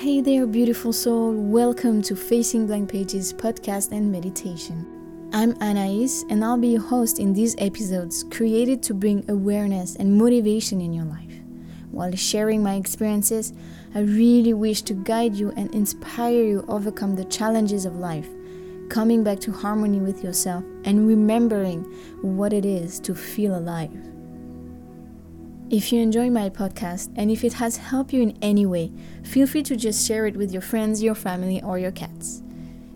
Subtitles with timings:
[0.00, 1.34] Hey there, beautiful soul.
[1.34, 4.86] Welcome to Facing Blank Pages podcast and meditation.
[5.34, 10.16] I'm Anais, and I'll be your host in these episodes created to bring awareness and
[10.16, 11.34] motivation in your life.
[11.90, 13.52] While sharing my experiences,
[13.94, 18.30] I really wish to guide you and inspire you overcome the challenges of life,
[18.88, 21.82] coming back to harmony with yourself and remembering
[22.22, 23.92] what it is to feel alive.
[25.70, 28.90] If you enjoy my podcast and if it has helped you in any way,
[29.22, 32.42] feel free to just share it with your friends, your family, or your cats.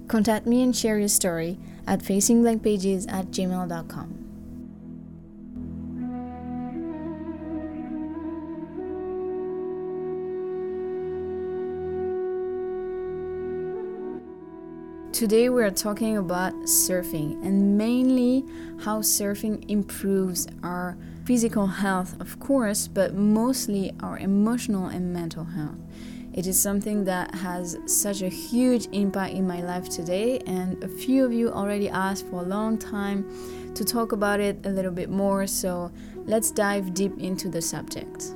[0.09, 1.56] Contact me and share your story
[1.87, 4.20] at facingblankpages at gmail.com.
[15.12, 18.45] Today we are talking about surfing and mainly
[18.80, 25.78] how surfing improves our physical health, of course, but mostly our emotional and mental health.
[26.34, 30.88] It is something that has such a huge impact in my life today, and a
[30.88, 34.90] few of you already asked for a long time to talk about it a little
[34.90, 35.90] bit more, so
[36.26, 38.35] let's dive deep into the subject.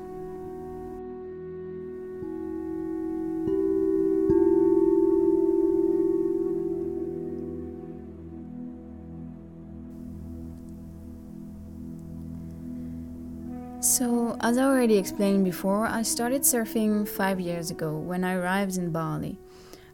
[13.89, 18.77] So, as I already explained before, I started surfing five years ago when I arrived
[18.77, 19.39] in Bali.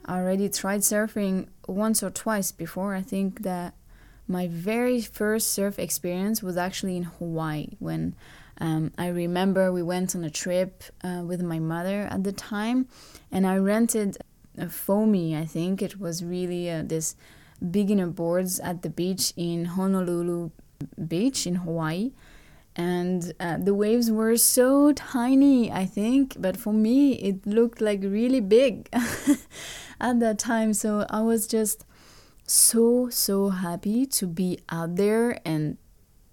[0.05, 2.97] I already tried surfing once or twice before.
[2.97, 3.75] I think that
[4.27, 8.17] my very first surf experience was actually in Hawaii when
[8.61, 12.89] um, I remember we went on a trip uh, with my mother at the time
[13.31, 14.19] and I rented
[14.59, 15.81] a foamy, I think.
[15.81, 17.15] It was really uh, this
[17.71, 20.51] beginner boards at the beach in Honolulu
[21.07, 22.11] Beach in Hawaii
[22.77, 28.01] and uh, the waves were so tiny i think but for me it looked like
[28.03, 28.89] really big
[30.01, 30.75] at that time.
[30.75, 31.85] So i was just
[32.47, 35.79] so so happy to be out there and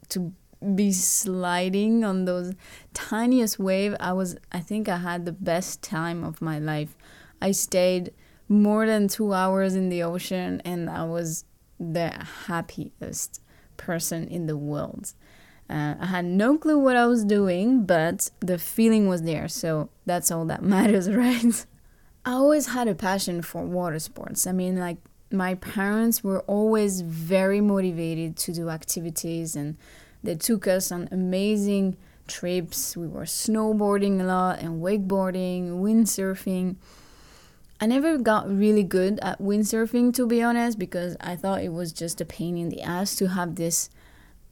[0.09, 0.33] to
[0.75, 2.53] be sliding on those
[2.93, 3.95] tiniest wave.
[3.99, 6.97] I was i think i had the best time of my life.
[7.41, 8.13] I stayed
[8.47, 11.45] more than two hours in the ocean and i was
[11.79, 12.09] the
[12.47, 13.41] happiest
[13.77, 15.13] person in the world
[15.71, 19.89] uh, I had no clue what I was doing, but the feeling was there, so
[20.05, 21.65] that's all that matters, right?
[22.25, 24.45] I always had a passion for water sports.
[24.45, 24.97] I mean, like,
[25.31, 29.77] my parents were always very motivated to do activities, and
[30.21, 31.95] they took us on amazing
[32.27, 32.95] trips.
[32.97, 36.75] We were snowboarding a lot, and wakeboarding, windsurfing.
[37.79, 41.91] I never got really good at windsurfing, to be honest, because I thought it was
[41.91, 43.89] just a pain in the ass to have this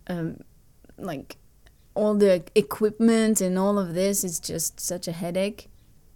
[0.07, 0.40] um,
[1.02, 1.38] like
[1.94, 5.68] all the equipment and all of this is just such a headache.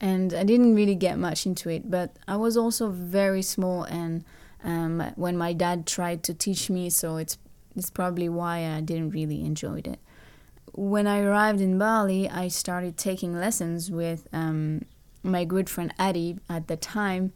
[0.01, 4.25] And i didn't really get much into it but i was also very small and
[4.66, 7.38] um, when my dad tried to teach me so it's
[7.73, 9.99] it's probably why i didn't really enjoy it.
[10.73, 14.81] When i arrived in bali i started taking lessons with um,
[15.23, 17.31] my good friend Adi at the time.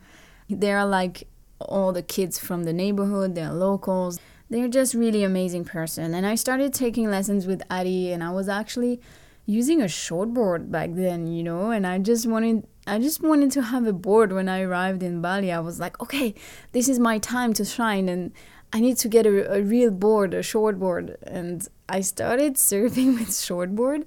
[0.50, 1.28] They're like
[1.59, 4.19] all the kids from the neighborhood they're locals
[4.50, 6.13] they're just really amazing person.
[6.13, 9.02] And I started taking lessons with Adi, and I was actually
[9.46, 13.63] using a shortboard back then, you know, and I just wanted I just wanted to
[13.63, 15.52] have a board when I arrived in Bali.
[15.52, 16.34] I was like, okay,
[16.72, 18.31] this is my time to shine and
[18.72, 21.16] I need to get a, a real board, a shortboard.
[21.24, 24.06] And I started surfing with shortboard.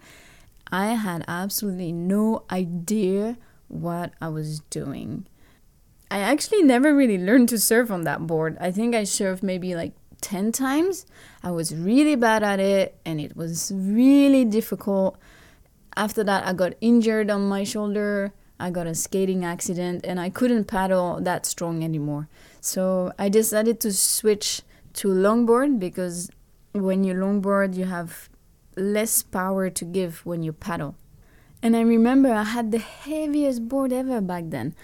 [0.72, 3.36] I had absolutely no idea
[3.68, 5.26] what I was doing.
[6.10, 8.56] I actually never really learned to surf on that board.
[8.60, 11.06] I think I surfed maybe like 10 times.
[11.42, 15.18] I was really bad at it and it was really difficult.
[15.96, 18.32] After that, I got injured on my shoulder.
[18.58, 22.28] I got a skating accident and I couldn't paddle that strong anymore.
[22.60, 24.62] So I decided to switch
[24.94, 26.30] to longboard because
[26.72, 28.28] when you longboard, you have
[28.76, 30.96] less power to give when you paddle.
[31.62, 34.74] And I remember I had the heaviest board ever back then.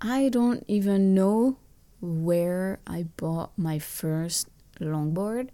[0.00, 1.58] I don't even know
[2.00, 4.48] where I bought my first
[4.80, 5.48] longboard,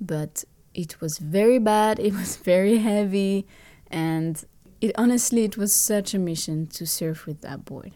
[0.00, 0.44] but
[0.74, 3.46] it was very bad, it was very heavy,
[3.90, 4.44] and
[4.80, 7.92] it honestly it was such a mission to surf with that board.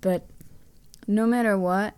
[0.00, 0.26] But
[1.06, 1.94] no matter what,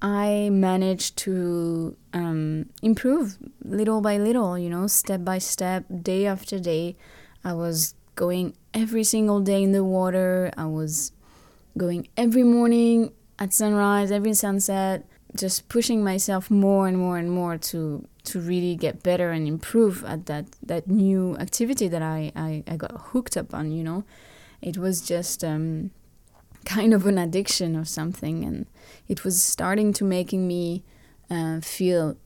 [0.00, 6.58] I managed to um, improve little by little, you know, step by step, day after
[6.58, 6.96] day.
[7.42, 10.50] I was going every single day in the water.
[10.56, 11.12] I was
[11.76, 17.58] going every morning at sunrise, every sunset just pushing myself more and more and more
[17.58, 22.62] to to really get better and improve at that that new activity that I, I,
[22.66, 24.04] I got hooked up on you know
[24.62, 25.90] it was just um,
[26.64, 28.66] kind of an addiction or something, and
[29.08, 30.82] it was starting to making me
[31.30, 32.16] uh, feel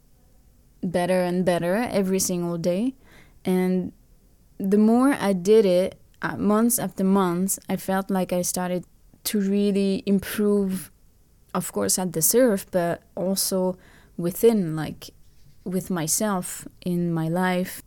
[0.83, 2.95] better and better every single day.
[3.45, 3.93] And
[4.59, 8.85] the more I did it, uh, months after months, I felt like I started
[9.25, 10.91] to really improve,
[11.55, 13.77] of course, at the surf, but also
[14.17, 15.11] within, like
[15.65, 17.83] with myself in my life.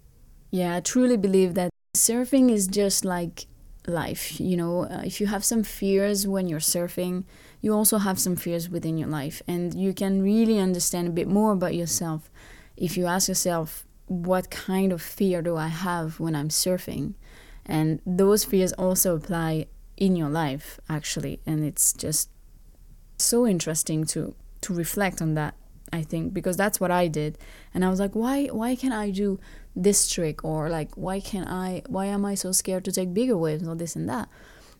[0.49, 3.45] Yeah, I truly believe that surfing is just like
[3.87, 4.39] life.
[4.39, 7.23] You know, uh, if you have some fears when you're surfing,
[7.61, 11.27] you also have some fears within your life, and you can really understand a bit
[11.27, 12.29] more about yourself
[12.81, 17.13] if you ask yourself, what kind of fear do I have when I'm surfing?
[17.65, 19.67] And those fears also apply
[19.97, 21.39] in your life, actually.
[21.45, 22.29] And it's just
[23.23, 25.55] so interesting to, to reflect on that,
[25.93, 27.37] I think, because that's what I did.
[27.73, 29.39] And I was like, why, why can't I do
[29.75, 30.43] this trick?
[30.43, 33.75] Or like, why can't I, why am I so scared to take bigger waves or
[33.75, 34.29] this and that?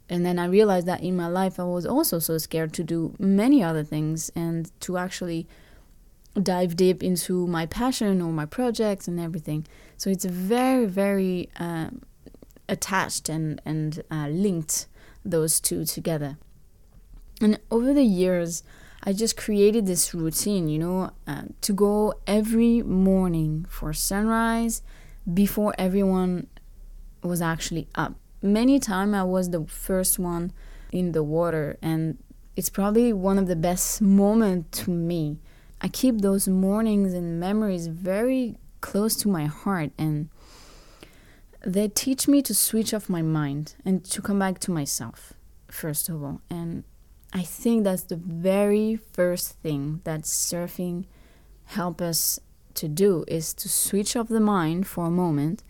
[0.10, 3.16] And then I realized that in my life, I was also so scared to do
[3.18, 5.48] many other things and to actually
[6.42, 9.66] dive deep into my passion or my projects and everything.
[9.98, 12.02] So it's very, very um,
[12.68, 14.88] attached and and uh, linked
[15.24, 16.38] those two together.
[17.42, 18.64] And over the years,
[19.04, 24.84] I just created this routine, you know, uh, to go every morning for sunrise
[25.32, 26.48] before everyone
[27.24, 28.16] was actually up.
[28.42, 30.54] Many times I was the first one
[30.92, 32.18] in the water, and
[32.56, 35.40] it's probably one of the best moments to me
[35.84, 40.30] I keep those mornings and memories very close to my heart and
[41.66, 45.34] they teach me to switch off my mind and to come back to myself
[45.70, 46.84] first of all and
[47.34, 51.06] i think that's the very first thing that surfing
[51.66, 52.40] help us
[52.74, 55.64] to do is to switch off the mind for a moment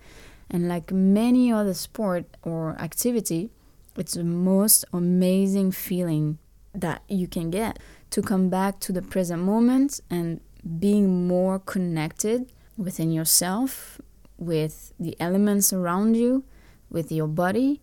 [0.49, 3.49] and like many other sport or activity
[3.97, 6.37] it's the most amazing feeling
[6.73, 7.79] that you can get
[8.11, 10.39] to come back to the present moment and
[10.79, 13.99] being more connected within yourself,
[14.37, 16.43] with the elements around you,
[16.89, 17.81] with your body.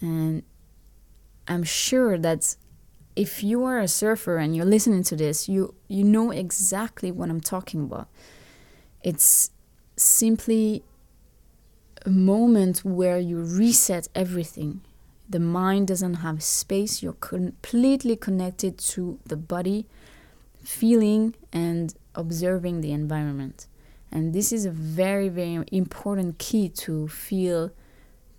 [0.00, 0.42] And
[1.46, 2.56] I'm sure that
[3.18, 7.28] if you are a surfer and you're listening to this, you, you know exactly what
[7.30, 8.08] I'm talking about.
[9.02, 9.50] It's
[9.96, 10.84] simply
[12.06, 14.82] a moment where you reset everything
[15.28, 17.02] the mind doesn't have space.
[17.02, 19.86] You're completely connected to the body,
[20.64, 23.66] feeling and observing the environment.
[24.10, 27.72] And this is a very, very important key to feel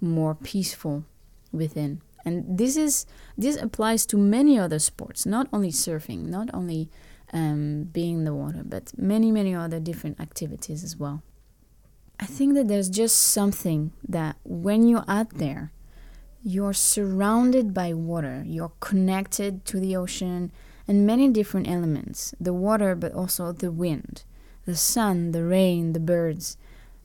[0.02, 1.04] more peaceful
[1.52, 2.02] within.
[2.26, 3.06] And this is
[3.38, 6.90] this applies to many other sports, not only surfing, not only
[7.34, 11.24] um, being in the water, but many, many other different activities as well.
[12.20, 15.72] I think that there's just something that when you're out there,
[16.44, 20.52] you're surrounded by water, you're connected to the ocean
[20.88, 24.24] and many different elements the water, but also the wind,
[24.66, 26.58] the sun, the rain, the birds.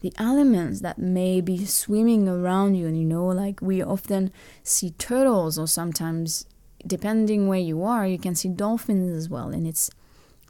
[0.05, 4.31] The elements that may be swimming around you, and you know, like we often
[4.63, 6.45] see turtles, or sometimes,
[6.87, 9.49] depending where you are, you can see dolphins as well.
[9.49, 9.91] And it's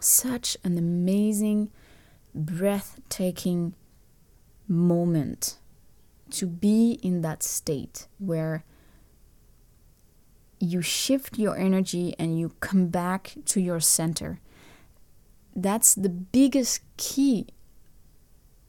[0.01, 1.71] such an amazing,
[2.35, 3.77] breathtaking
[4.67, 5.59] moment
[6.31, 8.65] to be in that state where
[10.59, 14.41] you shift your energy and you come back to your center.
[15.55, 17.47] That's the biggest key,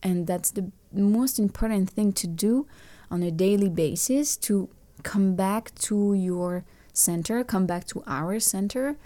[0.06, 2.68] and that's the most important thing to do
[3.10, 4.70] on a daily basis to
[5.02, 8.98] come back to your center, come back to our center,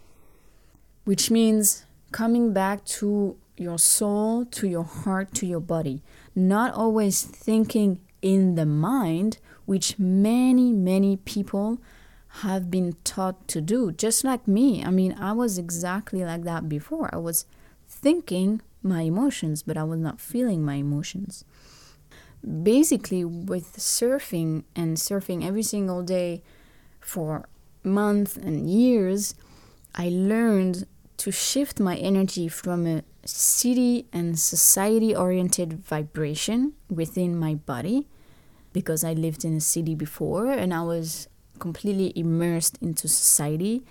[1.05, 6.03] which means coming back to your soul, to your heart, to your body.
[6.35, 11.79] Not always thinking in the mind, which many, many people
[12.43, 14.83] have been taught to do, just like me.
[14.83, 17.09] I mean, I was exactly like that before.
[17.13, 17.45] I was
[17.87, 21.43] thinking my emotions, but I was not feeling my emotions.
[22.63, 26.41] Basically, with surfing and surfing every single day
[26.99, 27.49] for
[27.83, 29.35] months and years,
[29.95, 30.85] I learned
[31.17, 38.07] to shift my energy from a city and society oriented vibration within my body
[38.71, 41.27] because I lived in a city before and I was
[41.59, 43.83] completely immersed into society,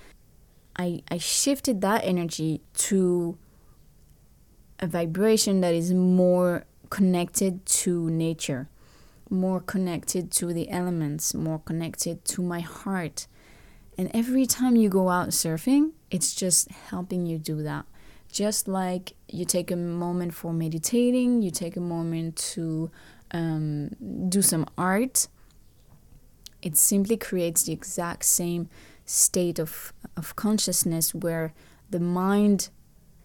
[0.77, 3.37] I, I shifted that energy to
[4.79, 8.69] a vibration that is more connected to nature,
[9.31, 13.27] more connected to the elements, more connected to my heart.
[13.97, 17.85] And every time you go out surfing, it's just helping you do that.
[18.31, 22.91] Just like you take a moment for meditating, you take a moment to
[23.31, 23.91] um,
[24.29, 25.29] do some art,
[26.63, 28.69] it simply creates the exact same
[29.05, 31.55] state of, of consciousness where
[31.91, 32.71] the mind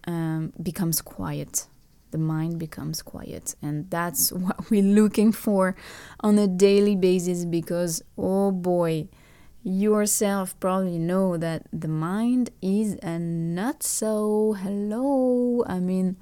[0.06, 1.66] um, becomes quiet.
[2.10, 3.54] The mind becomes quiet.
[3.62, 5.76] And that's what we're looking for
[6.20, 9.08] on a daily basis because, oh boy,
[9.64, 15.64] yourself probably know that the mind is a not so hello.
[15.66, 16.16] I mean,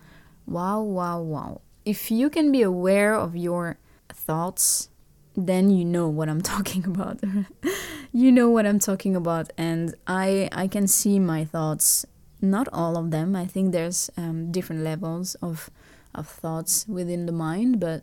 [0.46, 1.60] wow, wow, wow.
[1.84, 4.88] If you can be aware of your thoughts,
[5.34, 7.20] then you know what I'm talking about.
[8.12, 12.06] you know what I'm talking about, and I I can see my thoughts.
[12.42, 13.36] Not all of them.
[13.36, 15.70] I think there's um, different levels of
[16.14, 18.02] of thoughts within the mind, but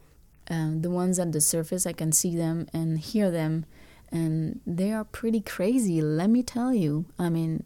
[0.50, 3.66] um, the ones at the surface, I can see them and hear them,
[4.12, 6.02] and they are pretty crazy.
[6.02, 7.06] Let me tell you.
[7.20, 7.66] I mean,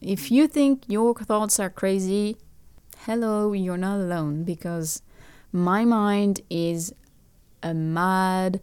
[0.00, 2.38] if you think your thoughts are crazy,
[3.00, 5.02] hello, you're not alone because
[5.52, 6.94] my mind is
[7.62, 8.60] a mad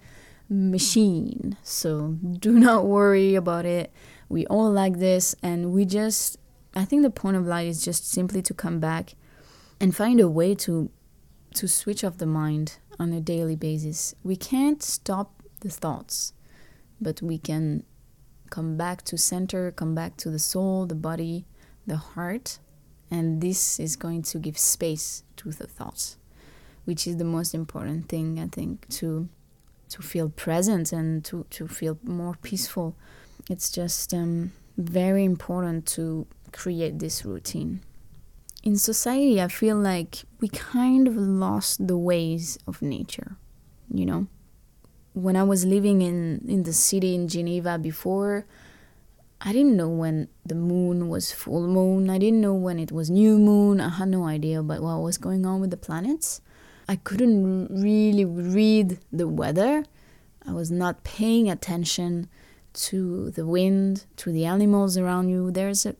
[0.49, 1.57] machine.
[1.61, 3.91] So do not worry about it.
[4.29, 6.39] We all like this, and we just,
[6.75, 9.15] I think the point of life is just simply to come back
[9.79, 10.91] and find a way to
[11.55, 14.13] to switch off the mind on a daily basis.
[14.23, 16.33] We can't stop the thoughts,
[17.01, 17.83] but we can
[18.51, 21.45] come back to center, come back to the soul, the body,
[21.87, 22.59] the heart,
[23.09, 26.17] and this is going to give space to the thoughts,
[26.85, 29.27] which is the most important thing I think to
[29.89, 32.95] to feel present and to, to feel more peaceful.
[33.49, 37.81] It's just um, very important to create this routine.
[38.63, 43.37] In society, I feel like we kind of lost the ways of nature,
[43.93, 44.27] you know?
[45.13, 48.45] When I was living in, in the city in Geneva before,
[49.41, 52.09] I didn't know when the moon was full moon.
[52.09, 53.79] I didn't know when it was new moon.
[53.79, 56.41] I had no idea about what was going on with the planets.
[56.89, 59.85] I couldn't really read the weather.
[60.45, 62.27] I was not paying attention
[62.73, 65.51] to the wind, to the animals around you.
[65.51, 65.95] There's a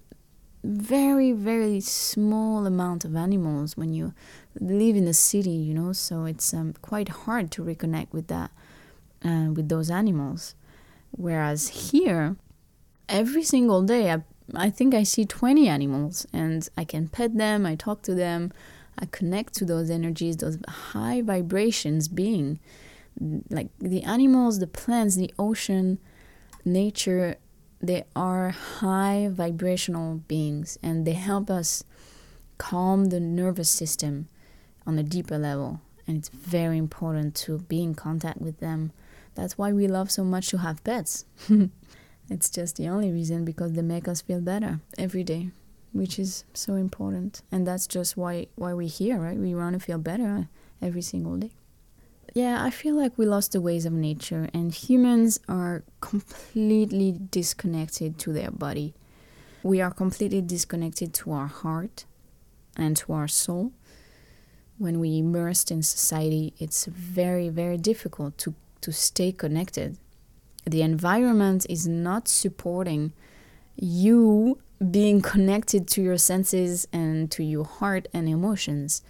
[0.64, 4.14] very, very small amount of animals when you
[4.60, 8.52] live in a city, you know, so it's um, quite hard to reconnect with that,
[9.24, 10.56] uh, with those animals.
[11.12, 12.36] Whereas here,
[13.08, 14.24] every single day, I,
[14.54, 18.52] I think I see 20 animals and I can pet them, I talk to them,
[18.98, 22.60] I connect to those energies, those high vibrations being
[23.50, 26.00] like the animals, the plants, the ocean,
[26.66, 27.38] nature,
[27.82, 31.84] they are high vibrational beings and they help us
[32.58, 34.28] calm the nervous system
[34.86, 35.82] on a deeper level.
[36.08, 38.92] And it's very important to be in contact with them.
[39.36, 41.26] That's why we love so much to have pets.
[42.30, 45.52] it's just the only reason because they make us feel better every day
[45.92, 47.42] which is so important.
[47.52, 49.38] And that's just why why we're here, right?
[49.38, 50.48] We want to feel better
[50.82, 51.52] every single day.
[52.34, 58.20] Yeah, I feel like we lost the ways of nature, and humans are completely disconnected
[58.20, 58.94] to their body.
[59.64, 62.06] We are completely disconnected to our heart
[62.78, 63.74] and to our soul.
[64.78, 69.98] When we immersed in society, it's very, very difficult to, to stay connected.
[70.66, 73.12] The environment is not supporting
[73.76, 74.60] you
[74.92, 79.02] being connected to your senses and to your heart and emotions.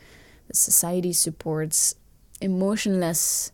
[0.52, 1.94] Society supports
[2.42, 3.52] emotionless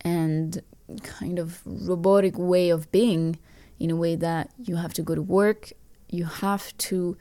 [0.00, 0.62] and
[1.02, 3.38] kind of robotic way of being
[3.78, 5.72] in a way that you have to go to work,
[6.08, 7.16] you have to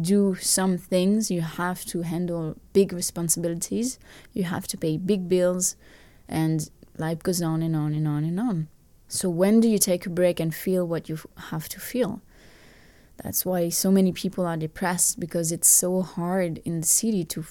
[0.00, 3.98] do some things, you have to handle big responsibilities,
[4.32, 5.76] you have to pay big bills,
[6.28, 8.68] and life goes on and on and on and on.
[9.08, 11.18] So, when do you take a break and feel what you
[11.50, 12.22] have to feel?
[13.22, 17.44] That's why so many people are depressed because it's so hard in the city to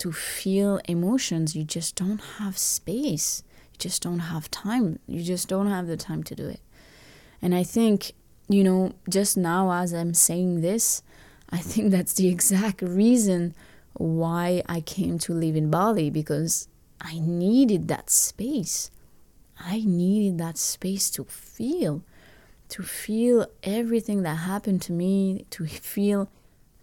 [0.00, 1.54] to feel emotions.
[1.54, 3.42] You just don't have space.
[3.72, 4.98] You just don't have time.
[5.06, 6.60] You just don't have the time to do it.
[7.40, 8.12] And I think,
[8.48, 11.02] you know, just now as I'm saying this,
[11.50, 13.54] I think that's the exact reason
[13.94, 16.68] why I came to live in Bali because
[17.00, 18.90] I needed that space.
[19.58, 22.02] I needed that space to feel
[22.70, 26.30] to feel everything that happened to me, to feel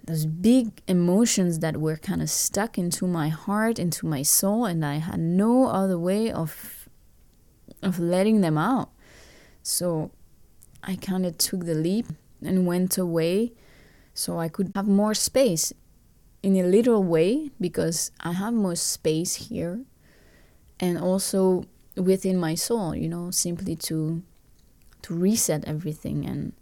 [0.08, 4.84] those big emotions that were kind of stuck into my heart, into my soul, and
[4.84, 6.90] I had no other way of
[7.84, 8.90] of letting them out.
[9.62, 10.12] So
[10.82, 12.08] I kind of took the leap
[12.42, 13.52] and went away
[14.14, 15.74] so I could have more space
[16.42, 19.82] in a literal way because I have more space here
[20.80, 24.24] and also within my soul, you know, simply to
[25.02, 26.54] to reset everything and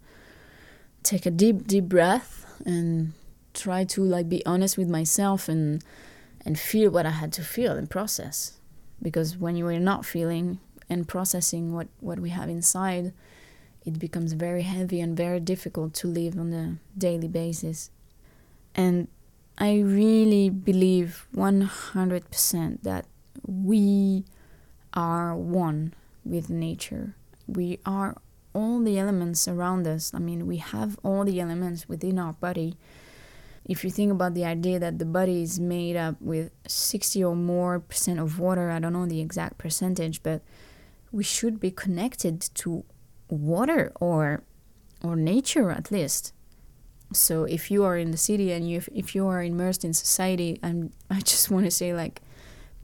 [1.04, 3.12] take a deep deep breath and
[3.56, 5.82] try to like be honest with myself and
[6.44, 8.60] and feel what I had to feel and process
[9.02, 13.12] because when you are not feeling and processing what what we have inside
[13.86, 17.90] it becomes very heavy and very difficult to live on a daily basis.
[18.74, 19.06] And
[19.56, 23.06] I really believe 100% that
[23.46, 24.24] we
[24.92, 25.94] are one
[26.24, 27.14] with nature.
[27.46, 28.16] We are
[28.52, 30.12] all the elements around us.
[30.12, 32.76] I mean, we have all the elements within our body.
[33.68, 37.34] If you think about the idea that the body is made up with 60 or
[37.34, 40.42] more percent of water, I don't know the exact percentage, but
[41.10, 42.84] we should be connected to
[43.28, 44.44] water or
[45.02, 46.32] or nature at least.
[47.12, 50.60] So if you are in the city and you if you are immersed in society,
[50.62, 52.22] and I just want to say like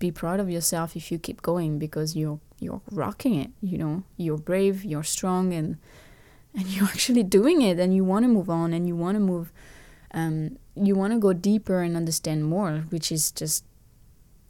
[0.01, 4.03] be proud of yourself if you keep going because you're you're rocking it you know
[4.17, 5.79] you're brave you're strong and
[6.55, 9.21] and you're actually doing it and you want to move on and you want to
[9.21, 9.53] move
[10.13, 13.65] um, you want to go deeper and understand more which is just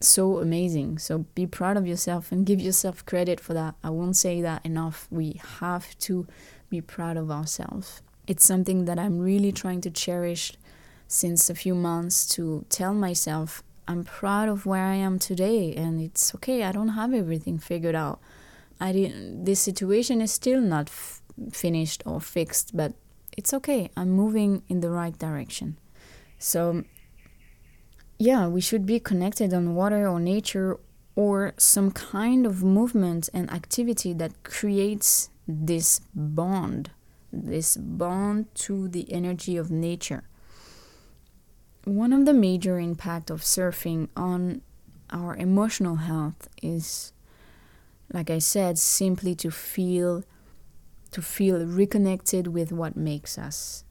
[0.00, 4.17] so amazing so be proud of yourself and give yourself credit for that i won't
[4.17, 6.26] say that enough we have to
[6.71, 10.55] be proud of ourselves it's something that i'm really trying to cherish
[11.07, 16.00] since a few months to tell myself I'm proud of where I am today, and
[16.00, 16.62] it's okay.
[16.62, 18.21] I don't have everything figured out.
[18.81, 19.45] I didn't.
[19.45, 20.88] This situation is still not
[21.50, 22.93] finished or fixed, but
[23.37, 23.91] it's okay.
[23.97, 25.76] I'm moving in the right direction.
[26.43, 26.83] So,
[28.19, 30.79] yeah, we should be connected on water or nature
[31.15, 36.91] or some kind of movement and activity that creates this bond,
[37.33, 40.25] this bond to the energy of nature.
[41.85, 44.63] One of the major impact of surfing on
[45.11, 47.13] our emotional health is
[48.13, 50.25] like i said simply to feel
[51.11, 53.85] to feel reconnected with what makes us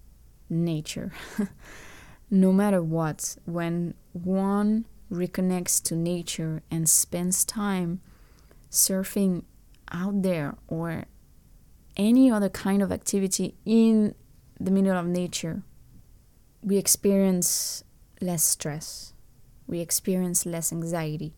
[0.49, 1.11] nature
[2.31, 8.01] no matter what when one reconnects to nature and spends time
[8.71, 9.43] surfing
[9.91, 11.03] out there or
[11.95, 14.15] any other kind of activity in
[14.59, 15.61] the middle of nature
[16.63, 17.83] we experience
[18.21, 19.13] less stress,
[19.67, 21.33] we experience less anxiety.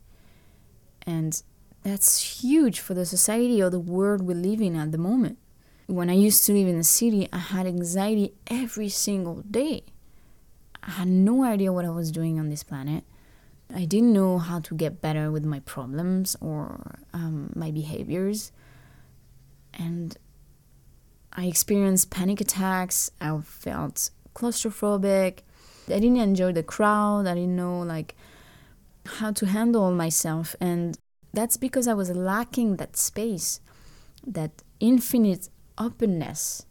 [1.06, 1.42] And
[1.82, 5.38] that's huge for the society or the world we live in at the moment.
[5.88, 9.84] When I used to live in the city, I had anxiety every single day.
[10.86, 13.04] I had no idea what I was doing on this planet.
[13.74, 18.52] I didn't know how to get better with my problems or um, my behaviors.
[19.74, 20.18] And
[21.32, 23.10] I experienced panic attacks.
[23.22, 25.40] I felt claustrophobic.
[25.88, 27.28] I didn't enjoy the crowd.
[27.28, 28.16] I didn't know like
[29.06, 30.98] how to handle myself and
[31.34, 33.60] that's because I was lacking that space,
[34.26, 36.66] that infinite openness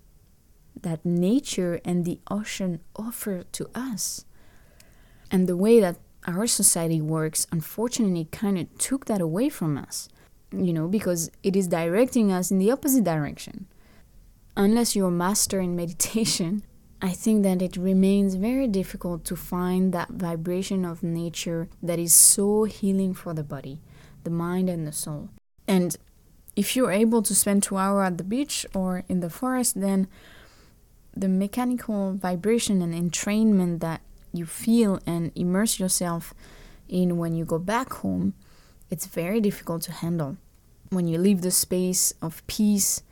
[0.83, 4.25] that nature and the ocean offer to us.
[5.31, 10.09] And the way that our society works, unfortunately, kind of took that away from us,
[10.53, 13.67] you know, because it is directing us in the opposite direction.
[14.57, 16.63] Unless you're a master in meditation,
[17.03, 22.15] I think that it remains very difficult to find that vibration of nature that is
[22.15, 23.81] so healing for the body,
[24.23, 25.31] the mind, and the soul.
[25.67, 25.97] And
[26.55, 30.07] if you're able to spend two hours at the beach or in the forest, then
[31.17, 34.01] the mechanical vibration and entrainment that
[34.33, 36.33] you feel and immerse yourself
[36.89, 38.35] in when you go back home,
[38.91, 40.37] it's very difficult to handle.
[40.91, 43.03] When you leave the space of peace,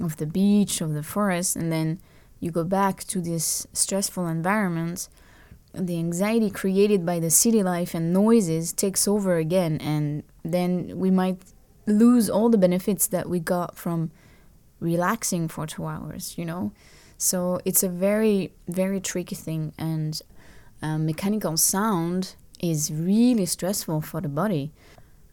[0.00, 2.00] of the beach, of the forest, and then
[2.38, 5.08] you go back to this stressful environment,
[5.74, 11.10] the anxiety created by the city life and noises takes over again, and then we
[11.10, 11.38] might
[11.86, 14.10] lose all the benefits that we got from
[14.80, 16.72] relaxing for two hours, you know?
[17.20, 20.18] So it's a very, very tricky thing, and
[20.80, 24.72] um, mechanical sound is really stressful for the body.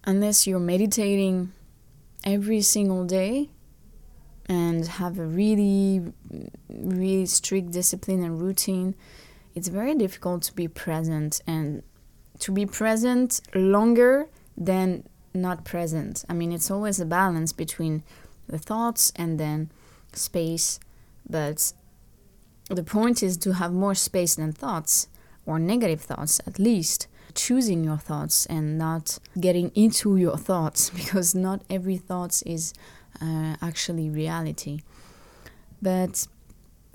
[0.03, 1.53] Unless you're meditating
[2.25, 3.51] every single day,
[4.49, 6.13] and have a really,
[6.69, 8.93] really strict discipline and routine,
[9.55, 11.83] it's very difficult to be present and
[12.39, 16.25] to be present longer than not present.
[16.27, 18.03] I mean, it's always a balance between
[18.47, 19.71] the thoughts and then
[20.11, 20.79] space,
[21.29, 21.73] but
[22.69, 25.07] the point is to have more space than thoughts
[25.45, 31.33] or negative thoughts at least choosing your thoughts and not getting into your thoughts because
[31.35, 32.73] not every thought is
[33.21, 34.81] uh, actually reality.
[35.81, 36.27] But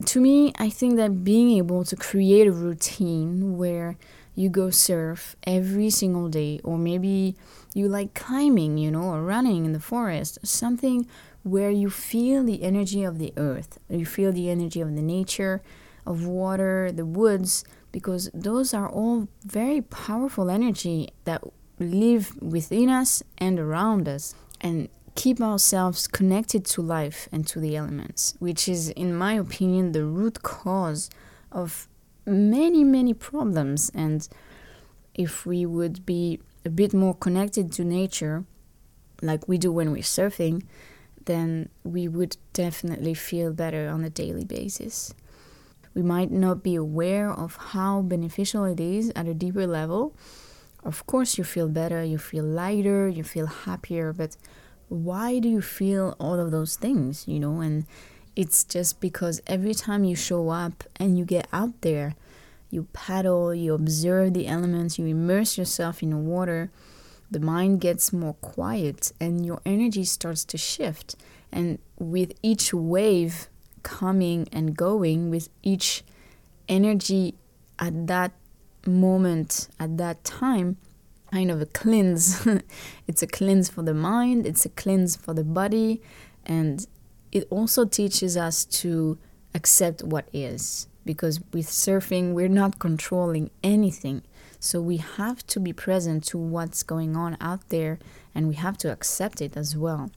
[0.06, 3.96] to me, I think that being able to create a routine where
[4.34, 7.36] you go surf every single day, or maybe
[7.74, 11.06] you like climbing, you know, or running in the forest, something
[11.42, 15.62] where you feel the energy of the earth, you feel the energy of the nature,
[16.06, 21.42] of water, the woods, because those are all very powerful energy that
[21.78, 24.34] live within us and around us.
[24.60, 29.92] And keep ourselves connected to life and to the elements, which is, in my opinion,
[29.92, 31.10] the root cause
[31.50, 31.88] of
[32.24, 33.90] many, many problems.
[33.94, 34.26] And
[35.14, 38.44] if we would be a bit more connected to nature,
[39.20, 40.62] like we do when we're surfing,
[41.26, 45.14] then we would definitely feel better on a daily basis.
[45.94, 50.14] We might not be aware of how beneficial it is at a deeper level.
[50.84, 54.36] Of course, you feel better, you feel lighter, you feel happier, but
[54.88, 57.60] why do you feel all of those things, you know?
[57.60, 57.86] And
[58.34, 62.14] it's just because every time you show up and you get out there,
[62.70, 66.70] you paddle, you observe the elements, you immerse yourself in the water,
[67.32, 71.16] the mind gets more quiet and your energy starts to shift.
[71.50, 73.48] And with each wave
[73.82, 76.04] coming and going, with each
[76.68, 77.34] energy
[77.78, 78.32] at that
[78.86, 80.76] moment, at that time,
[81.32, 82.46] kind of a cleanse.
[83.06, 86.02] it's a cleanse for the mind, it's a cleanse for the body,
[86.44, 86.86] and
[87.32, 89.18] it also teaches us to
[89.54, 90.86] accept what is.
[91.04, 94.22] Because with surfing, we're not controlling anything.
[94.62, 97.98] So we have to be present to what's going on out there
[98.32, 100.12] and we have to accept it as well.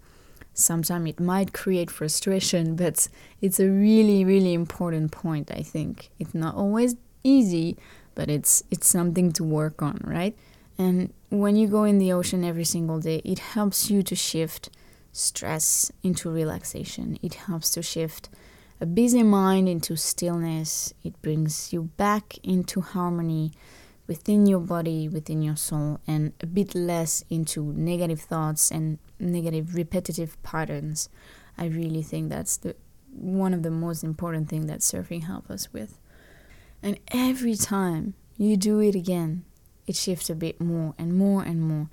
[0.53, 3.08] Sometimes it might create frustration, but
[3.41, 6.12] it's a really, really important point, I think.
[6.19, 7.75] It's not always easy,
[8.13, 10.38] but it's it's something to work on, right?
[10.77, 14.69] And when you go in the ocean every single day, it helps you to shift
[15.12, 17.17] stress into relaxation.
[17.23, 18.29] It helps to shift
[18.79, 20.93] a busy mind into stillness.
[21.03, 23.53] It brings you back into harmony
[24.08, 29.76] within your body, within your soul, and a bit less into negative thoughts and negative
[29.76, 31.10] repetitive patterns.
[31.58, 32.76] I really think that's the
[33.12, 36.00] one of the most important things that surfing helps us with.
[36.84, 39.46] And every time you do it again,
[39.88, 41.89] it shifts a bit more and more and more.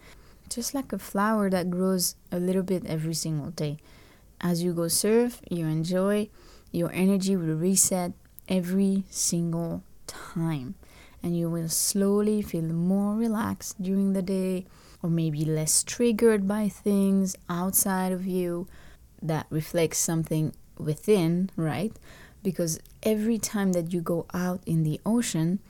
[0.48, 3.79] Just like a flower that grows a little bit every single day.
[4.40, 6.29] As you go surf, you enjoy,
[6.72, 8.12] your energy will reset
[8.48, 10.75] every single time.
[11.22, 14.66] And you will slowly feel more relaxed during the day,
[15.02, 18.66] or maybe less triggered by things outside of you
[19.20, 21.92] that reflects something within, right?
[22.42, 25.61] Because every time that you go out in the ocean,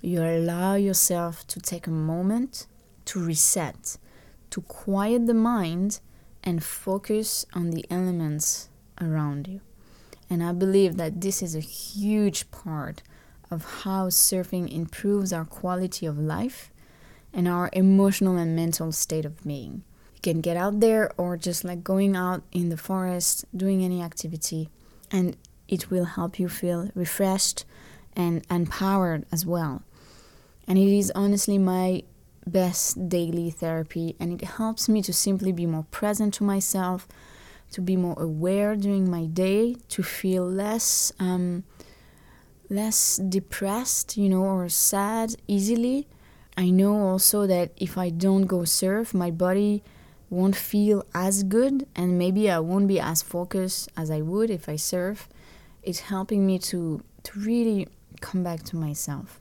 [0.00, 2.66] you allow yourself to take a moment
[3.06, 3.98] to reset,
[4.50, 6.00] to quiet the mind
[6.42, 8.68] and focus on the elements
[9.00, 9.60] around you.
[10.30, 13.02] And I believe that this is a huge part
[13.50, 16.70] of how surfing improves our quality of life
[17.32, 19.82] and our emotional and mental state of being.
[20.14, 24.02] You can get out there or just like going out in the forest, doing any
[24.02, 24.70] activity,
[25.10, 25.36] and
[25.68, 27.64] it will help you feel refreshed
[28.16, 29.82] and empowered as well.
[30.66, 32.04] And it is honestly my
[32.46, 37.08] best daily therapy, and it helps me to simply be more present to myself,
[37.72, 41.64] to be more aware during my day, to feel less um,
[42.74, 46.06] less depressed, you know, or sad easily.
[46.56, 49.82] I know also that if I don't go surf, my body
[50.30, 54.68] won't feel as good, and maybe I won't be as focused as I would if
[54.68, 55.28] I surf.
[55.82, 57.88] It's helping me to to really
[58.20, 59.40] come back to myself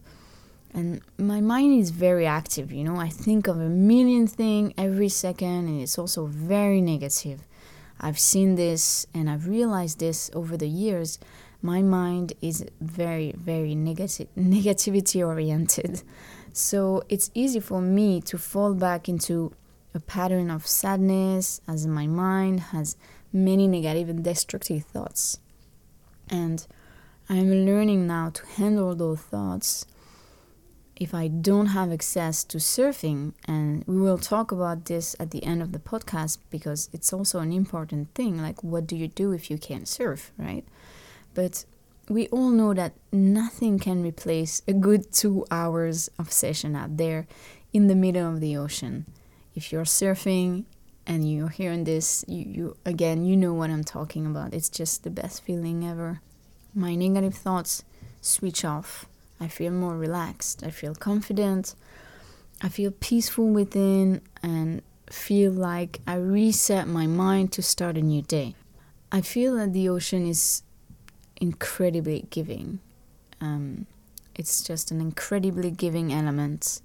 [0.74, 5.10] and my mind is very active you know i think of a million things every
[5.10, 7.42] second and it's also very negative
[8.00, 11.20] i've seen this and i've realized this over the years
[11.64, 16.04] my mind is very very negative negativity oriented.
[16.52, 19.54] So it's easy for me to fall back into
[19.96, 22.96] a pattern of sadness as my mind has
[23.32, 25.40] many negative and destructive thoughts.
[26.30, 26.66] And
[27.30, 29.86] i'm learning now to handle those thoughts.
[30.96, 35.44] If I don't have access to surfing, and we will talk about this at the
[35.44, 39.32] end of the podcast because it's also an important thing like, what do you do
[39.32, 40.66] if you can't surf, right?
[41.34, 41.66] But
[42.10, 47.28] we all know that nothing can replace a good two hours of session out there
[47.72, 49.06] in the middle of the ocean.
[49.56, 50.66] If you're surfing
[51.08, 54.54] and you're hearing this, you, you again, you know what I'm talking about.
[54.54, 56.22] It's just the best feeling ever.
[56.76, 57.84] My negative thoughts
[58.22, 59.08] switch off
[59.44, 60.64] I feel more relaxed.
[60.64, 61.76] I feel confident.
[62.62, 68.22] I feel peaceful within and feel like I reset my mind to start a new
[68.22, 68.56] day.
[69.12, 70.64] I feel that the ocean is
[71.38, 72.80] incredibly giving.
[73.42, 73.86] Um,
[74.36, 76.82] it's just an incredibly giving element,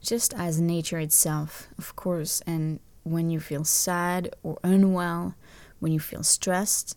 [0.00, 2.42] just as nature itself, of course.
[2.46, 5.34] And when you feel sad or unwell,
[5.80, 6.96] when you feel stressed,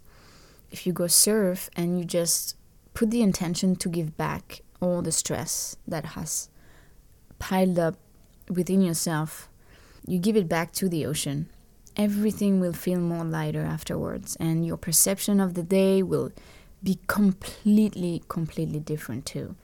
[0.72, 2.56] if you go surf and you just
[2.94, 6.50] put the intention to give back all the stress that has
[7.40, 7.96] piled up
[8.50, 9.50] within yourself,
[10.06, 11.50] you give it back to the ocean
[12.00, 16.32] everything will feel more lighter afterwards, and your perception of the day will
[16.84, 19.56] be completely, completely different too.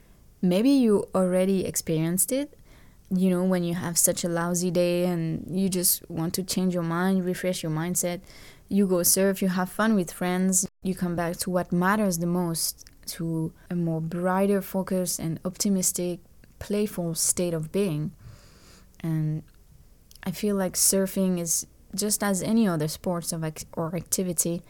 [0.41, 2.57] Maybe you already experienced it,
[3.09, 6.73] you know, when you have such a lousy day and you just want to change
[6.73, 8.21] your mind, refresh your mindset,
[8.67, 12.27] you go surf, you have fun with friends, you come back to what matters the
[12.27, 16.19] most, to a more brighter focus and optimistic,
[16.59, 18.11] playful state of being.
[19.01, 19.43] And
[20.23, 24.63] I feel like surfing is just as any other sports of or activity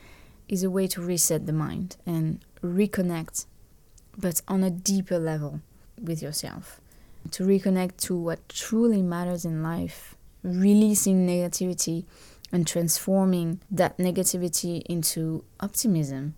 [0.47, 3.45] is a way to reset the mind and reconnect
[4.17, 5.61] but on a deeper level
[6.01, 6.79] with yourself.
[7.31, 12.05] To reconnect to what truly matters in life releasing negativity
[12.51, 16.35] and transforming that negativity into optimism.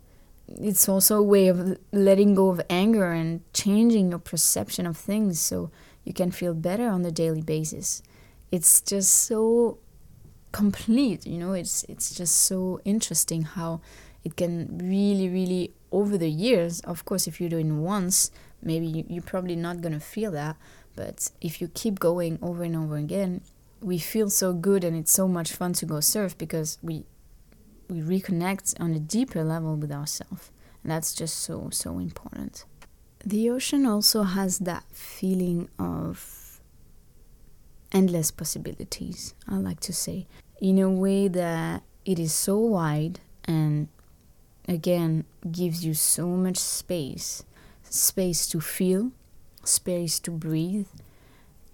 [0.47, 5.41] It's also a way of letting go of anger and changing your perception of things
[5.41, 5.69] so
[6.05, 8.01] you can feel better on a daily basis.
[8.49, 9.77] It's just so
[10.51, 13.81] complete you know it's it's just so interesting how
[14.23, 18.31] it can really really over the years of course if you're doing once
[18.61, 20.55] maybe you, you're probably not going to feel that
[20.95, 23.41] but if you keep going over and over again
[23.81, 27.03] we feel so good and it's so much fun to go surf because we
[27.89, 30.51] we reconnect on a deeper level with ourselves
[30.83, 32.65] and that's just so so important.
[33.25, 36.46] The ocean also has that feeling of
[37.91, 40.27] endless possibilities, I like to say,
[40.59, 43.87] in a way that it is so wide and
[44.67, 47.43] again gives you so much space
[47.89, 49.11] space to feel,
[49.63, 50.87] space to breathe,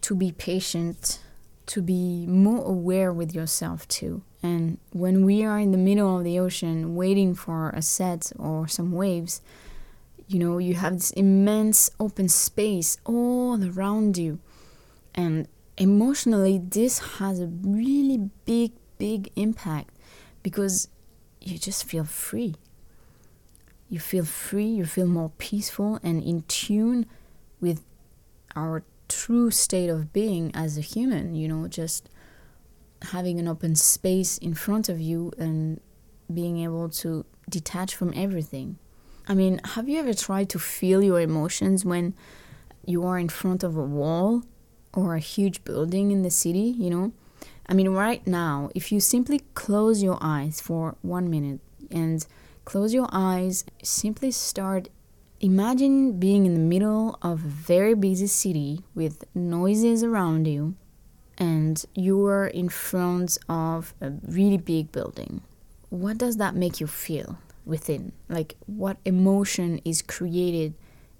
[0.02, 1.20] to be patient,
[1.66, 4.22] to be more aware with yourself too.
[4.42, 8.68] And when we are in the middle of the ocean waiting for a set or
[8.68, 9.42] some waves,
[10.28, 14.40] you know, you have this immense open space all around you.
[15.16, 19.96] And emotionally this has a really big big impact
[20.44, 20.88] because
[21.42, 22.56] you just feel free.
[23.90, 27.06] You feel free you feel more peaceful and in tune
[27.60, 27.84] with
[28.56, 32.10] our true state of being as a human you know just
[33.12, 35.80] having an open space in front of you and
[36.34, 38.78] being able to detach from everything.
[39.28, 42.16] I mean have you ever tried to feel your emotions when
[42.86, 44.44] you are in front of a wall
[44.94, 47.12] or a huge building in the city, you know?
[47.68, 52.26] I mean, right now, if you simply close your eyes for one minute and
[52.66, 54.90] close your eyes, simply start
[55.40, 60.74] imagine being in the middle of a very busy city with noises around you
[61.38, 65.42] and you are in front of a really big building.
[65.90, 68.14] What does that make you feel within?
[68.30, 70.76] Like, what emotion is created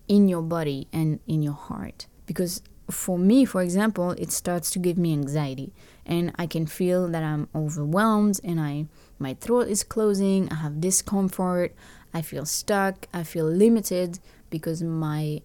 [0.08, 2.08] in your body and in your heart?
[2.26, 5.74] Because for me, for example, it starts to give me anxiety,
[6.06, 8.88] and I can feel that I'm overwhelmed, and I
[9.20, 10.50] my throat is closing.
[10.52, 11.76] I have discomfort.
[12.14, 13.08] I feel stuck.
[13.14, 14.20] I feel limited
[14.50, 15.42] because my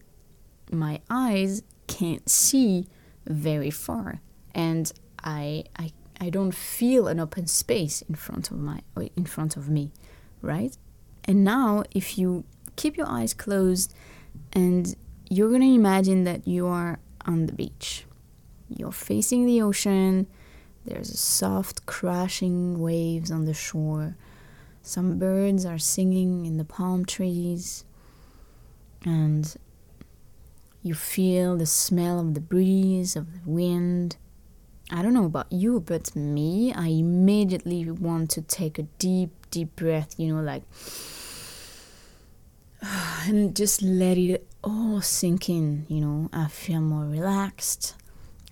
[0.70, 2.86] my eyes can't see
[3.26, 4.20] very far,
[4.54, 8.80] and I I I don't feel an open space in front of my
[9.16, 9.92] in front of me,
[10.42, 10.76] right?
[11.24, 12.44] And now, if you
[12.76, 13.92] keep your eyes closed
[14.52, 14.96] and
[15.28, 16.98] you're going to imagine that you are
[17.28, 18.04] on the beach.
[18.68, 20.26] You're facing the ocean,
[20.84, 24.16] there's a soft crashing waves on the shore.
[24.82, 27.84] Some birds are singing in the palm trees,
[29.04, 29.54] and
[30.82, 34.16] you feel the smell of the breeze, of the wind.
[34.90, 39.76] I don't know about you, but me, I immediately want to take a deep, deep
[39.76, 40.62] breath, you know, like,
[43.26, 46.28] and just let it all sink in, you know.
[46.32, 47.94] I feel more relaxed.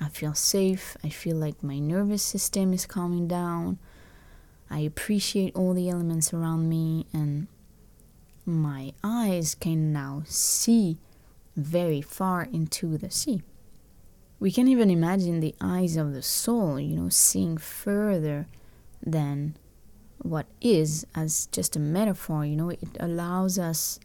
[0.00, 0.96] I feel safe.
[1.04, 3.78] I feel like my nervous system is calming down.
[4.68, 7.46] I appreciate all the elements around me, and
[8.44, 10.98] my eyes can now see
[11.56, 13.42] very far into the sea.
[14.38, 18.48] We can even imagine the eyes of the soul, you know, seeing further
[19.00, 19.56] than
[20.18, 23.98] what is as just a metaphor, you know, it allows us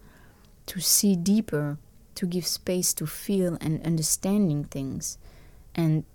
[0.72, 1.78] to see deeper
[2.16, 5.18] to give space to feel and understanding things
[5.76, 6.06] and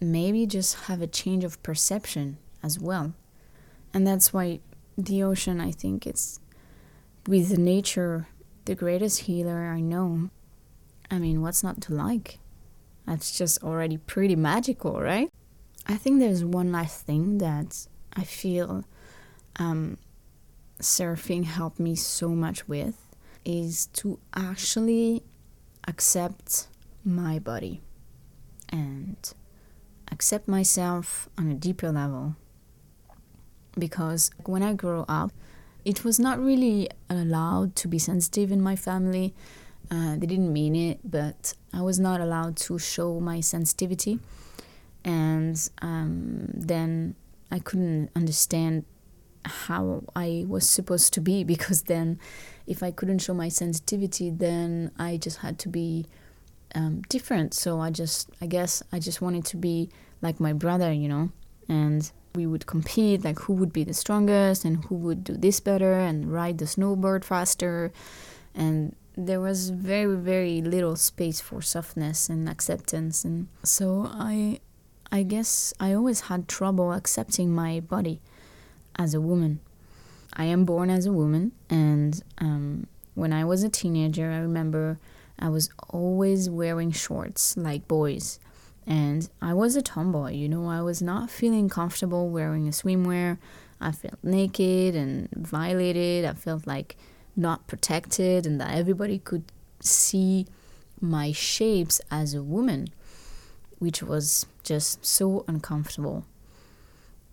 [0.00, 3.14] maybe just have a change of perception as well.
[3.92, 4.58] And that's why
[4.98, 6.40] the ocean, I think, it's
[7.28, 8.26] with nature
[8.64, 10.28] the greatest healer I know.
[11.08, 12.40] I mean, what's not to like?
[13.06, 15.30] That's just already pretty magical, right?
[15.86, 18.82] I think there's one last thing that I feel
[19.54, 19.98] um,
[20.80, 23.03] surfing helped me so much with
[23.44, 25.22] is to actually
[25.86, 26.68] accept
[27.04, 27.80] my body
[28.70, 29.16] and
[30.10, 32.36] accept myself on a deeper level.
[33.78, 35.32] because when I grew up,
[35.84, 39.34] it was not really allowed to be sensitive in my family.
[39.90, 44.20] Uh, they didn't mean it, but I was not allowed to show my sensitivity.
[45.04, 47.16] And um, then
[47.50, 48.84] I couldn't understand
[49.44, 52.18] how I was supposed to be because then,
[52.66, 56.06] if I couldn't show my sensitivity, then I just had to be
[56.74, 57.54] um, different.
[57.54, 59.90] So I just, I guess, I just wanted to be
[60.22, 61.30] like my brother, you know,
[61.68, 65.60] and we would compete like who would be the strongest and who would do this
[65.60, 67.92] better and ride the snowboard faster.
[68.54, 73.24] And there was very very little space for softness and acceptance.
[73.24, 74.58] And so i
[75.12, 78.20] i guess i always had trouble accepting my body
[78.96, 79.60] as a woman.
[80.32, 84.98] I am born as a woman and um, when i was a teenager i remember
[85.38, 88.40] i was always wearing shorts like boys.
[88.86, 93.38] And i was a tomboy you know i was not feeling comfortable wearing a swimwear.
[93.80, 96.24] I felt naked and violated.
[96.24, 96.96] I felt like
[97.36, 99.44] not protected and that everybody could
[99.80, 100.46] see
[101.00, 102.88] my shapes as a woman,
[103.78, 106.24] which was just so uncomfortable.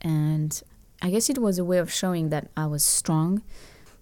[0.01, 0.61] And
[1.01, 3.41] I guess it was a way of showing that I was strong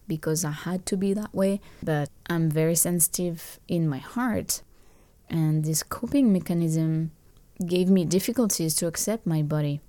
[0.07, 4.61] because I had to be that way, but I'm very sensitive in my heart.
[5.29, 7.11] And this coping mechanism
[7.65, 9.79] gave me difficulties to accept my body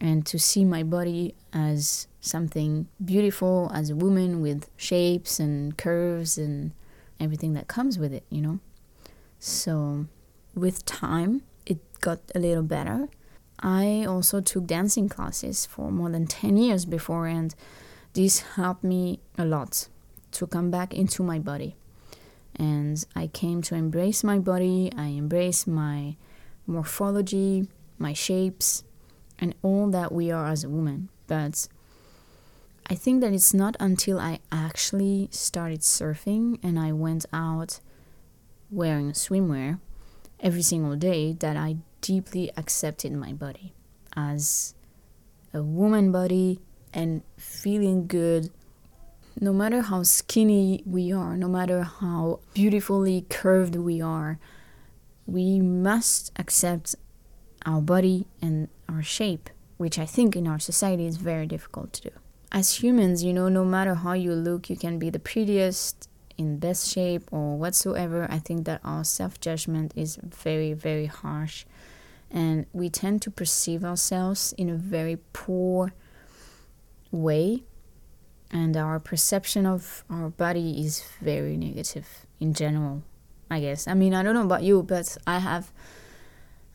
[0.00, 6.36] and to see my body as something beautiful as a woman with shapes and curves
[6.36, 6.72] and
[7.18, 8.60] everything that comes with it, you know?
[9.38, 10.06] So,
[10.54, 13.08] with time, it got a little better.
[13.60, 17.54] I also took dancing classes for more than 10 years before, and
[18.12, 19.88] this helped me a lot
[20.32, 21.76] to come back into my body.
[22.56, 26.16] And I came to embrace my body, I embrace my
[26.66, 28.84] morphology, my shapes,
[29.38, 31.08] and all that we are as a woman.
[31.26, 31.68] But
[32.86, 37.80] I think that it's not until I actually started surfing and I went out
[38.70, 39.80] wearing swimwear
[40.40, 43.72] every single day that I deeply accepted my body
[44.14, 44.74] as
[45.52, 46.60] a woman body
[46.92, 48.50] and feeling good
[49.40, 54.38] no matter how skinny we are, no matter how beautifully curved we are,
[55.26, 56.94] we must accept
[57.66, 62.10] our body and our shape, which I think in our society is very difficult to
[62.10, 62.10] do
[62.54, 66.58] as humans, you know, no matter how you look, you can be the prettiest, in
[66.58, 68.28] best shape, or whatsoever.
[68.30, 71.66] I think that our self judgment is very, very harsh.
[72.30, 75.92] And we tend to perceive ourselves in a very poor
[77.10, 77.62] way.
[78.50, 83.02] And our perception of our body is very negative in general,
[83.50, 83.88] I guess.
[83.88, 85.72] I mean, I don't know about you, but I have,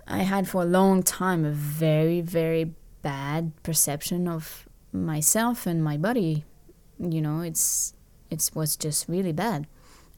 [0.07, 5.97] I had for a long time a very, very bad perception of myself and my
[5.97, 6.43] body
[6.99, 7.93] you know it's
[8.29, 9.67] it was just really bad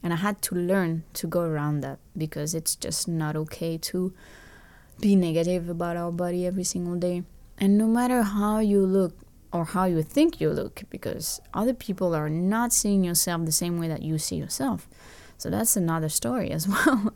[0.01, 4.13] and i had to learn to go around that because it's just not okay to
[4.99, 7.23] be negative about our body every single day.
[7.57, 9.15] And no matter how you look
[9.51, 13.79] or how you think you look because other people are not seeing yourself the same
[13.79, 14.87] way that you see yourself.
[15.37, 17.13] So that's another story as well.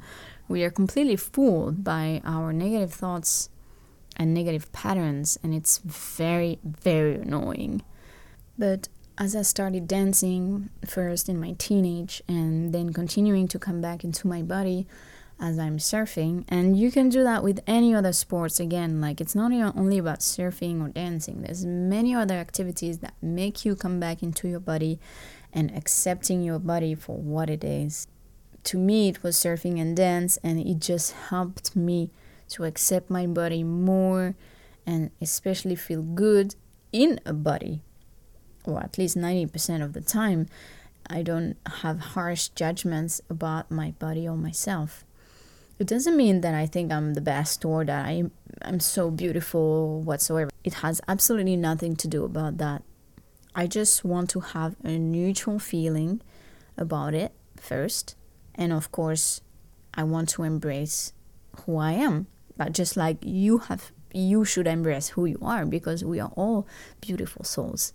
[0.47, 3.49] We are completely fooled by our negative thoughts
[4.17, 7.83] and negative patterns, and it's very, very annoying.
[8.57, 14.03] But as I started dancing, first in my teenage, and then continuing to come back
[14.03, 14.87] into my body
[15.39, 19.01] as I'm surfing, and you can do that with any other sports again.
[19.01, 21.41] Like it's not only about surfing or dancing.
[21.41, 24.99] There's many other activities that make you come back into your body
[25.51, 28.07] and accepting your body for what it is.
[28.65, 32.11] To me, it was surfing and dance, and it just helped me
[32.49, 34.35] to accept my body more
[34.85, 36.55] and especially feel good
[36.91, 37.81] in a body
[38.65, 40.47] or at least 90% of the time
[41.09, 45.05] i don't have harsh judgments about my body or myself
[45.77, 48.23] it doesn't mean that i think i'm the best or that I,
[48.61, 50.49] i'm so beautiful whatsoever.
[50.63, 52.81] It has absolutely nothing to do about that.
[53.53, 56.21] I just want to have a neutral feeling
[56.77, 58.15] about it first.
[58.55, 59.41] And of course
[59.93, 61.13] i want to embrace
[61.65, 62.27] who i am.
[62.57, 66.67] But just like you have you should embrace who you are because we are all
[67.01, 67.93] beautiful souls.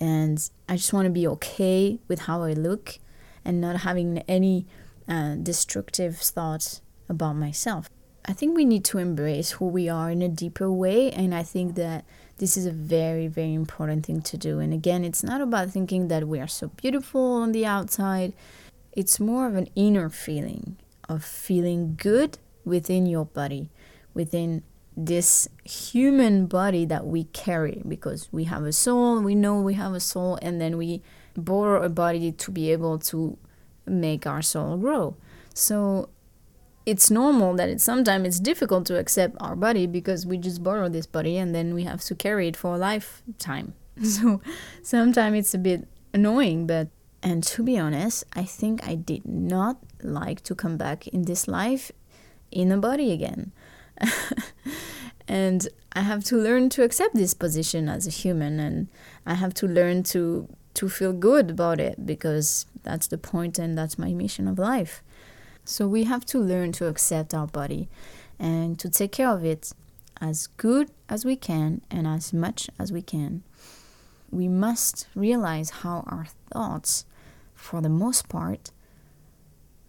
[0.00, 0.38] And
[0.68, 2.98] i just want to be okay with how i look
[3.44, 4.66] and not having any
[5.08, 7.90] uh, destructive thoughts about myself.
[8.24, 11.42] I think we need to embrace who we are in a deeper way and i
[11.42, 12.04] think that
[12.36, 14.60] this is a very very important thing to do.
[14.60, 18.32] And again it's not about thinking that we are so beautiful on the outside.
[18.92, 20.76] It's more of an inner feeling
[21.08, 23.70] of feeling good within your body
[24.14, 24.62] within
[24.96, 29.94] this human body that we carry because we have a soul, we know we have
[29.94, 31.02] a soul, and then we
[31.36, 33.38] borrow a body to be able to
[33.86, 35.16] make our soul grow.
[35.54, 36.10] So
[36.86, 40.88] it's normal that it's sometimes it's difficult to accept our body because we just borrow
[40.88, 43.74] this body and then we have to carry it for a lifetime.
[44.02, 44.40] So
[44.82, 46.88] sometimes it's a bit annoying, but
[47.22, 51.46] and to be honest, I think I did not like to come back in this
[51.46, 51.92] life
[52.50, 53.52] in a body again.
[55.28, 58.88] and I have to learn to accept this position as a human and
[59.26, 63.76] I have to learn to to feel good about it because that's the point and
[63.76, 65.02] that's my mission of life.
[65.64, 67.88] So we have to learn to accept our body
[68.38, 69.72] and to take care of it
[70.20, 73.42] as good as we can and as much as we can.
[74.30, 77.04] We must realize how our thoughts,
[77.54, 78.70] for the most part,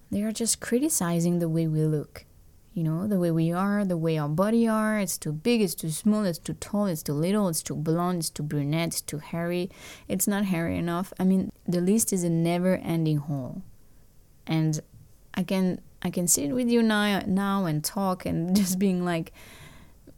[0.10, 2.26] they are just criticizing the way we look.
[2.74, 4.98] You know the way we are the way our body are.
[4.98, 8.20] It's too big it's too small it's too tall it's too little it's too blonde
[8.20, 9.70] it's too brunette it's too hairy.
[10.08, 11.12] It's not hairy enough.
[11.20, 13.62] I mean the list is a never ending hole.
[14.48, 14.80] And
[15.34, 19.32] i can i can sit with you now now and talk and just being like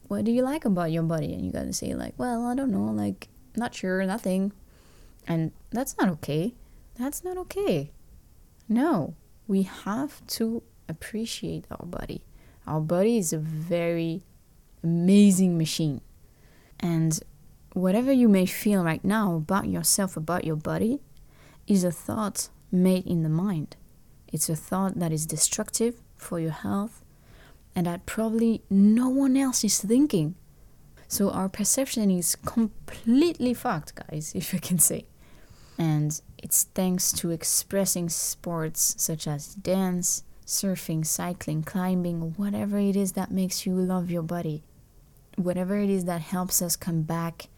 [0.07, 1.33] what do you like about your body?
[1.33, 4.51] And you gotta say like well i don't know like not sure nothing.
[5.27, 6.53] And that's not okay.
[6.95, 7.91] That's not okay.
[8.67, 9.15] No.
[9.47, 12.23] We have to appreciate our body.
[12.65, 14.23] Our body is a very
[14.83, 16.01] amazing machine.
[16.79, 17.19] And
[17.73, 20.99] whatever you may feel right now about yourself, about your body,
[21.67, 23.75] is a thought made in the mind.
[24.33, 27.03] It's a thought that is destructive for your health
[27.75, 30.35] and that probably no one else is thinking.
[31.07, 35.05] So our perception is completely fucked, guys, if I can say.
[35.77, 43.11] And it's thanks to expressing sports such as dance, surfing, cycling, climbing, whatever it is
[43.13, 44.63] that makes you love your body,
[45.35, 47.49] whatever it is that helps us come back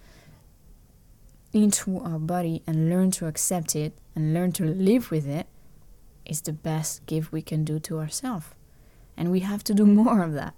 [1.53, 5.47] into our body and learn to accept it and learn to live with it
[6.26, 8.47] is the best gift we can do to ourselves.
[9.17, 10.53] And we have to do more of that.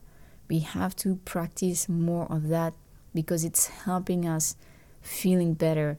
[0.49, 2.73] We have to practice more of that
[3.13, 4.55] because it's helping us
[5.01, 5.97] feeling better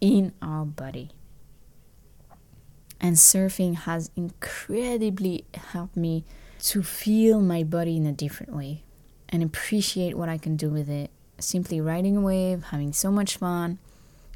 [0.00, 1.10] in our body.
[3.00, 6.24] And surfing has incredibly helped me
[6.60, 8.82] to feel my body in a different way
[9.30, 11.10] and appreciate what I can do with it.
[11.38, 13.78] Simply riding a wave, having so much fun.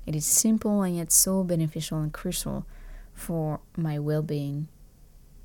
[0.07, 2.67] It is simple and yet so beneficial and crucial
[3.15, 4.69] for my well being.